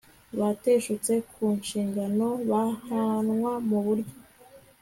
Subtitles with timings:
[0.39, 4.15] bateshutse ku nshingano bahanwa mu buryo